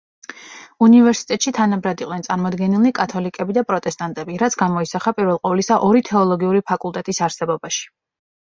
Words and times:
უნივერსიტეტში 0.85 1.51
თანაბრად 1.57 1.99
იყვნენ 2.05 2.25
წარმოდგენილნი 2.27 2.91
კათოლიკები 3.01 3.57
და 3.59 3.65
პროტესტანტები, 3.73 4.39
რაც 4.45 4.57
გამოისახა 4.65 5.15
პირველყოვლისა 5.21 5.79
ორი 5.91 6.03
თეოლოგიური 6.11 6.67
ფაკულტეტის 6.73 7.23
არსებობაში. 7.29 7.89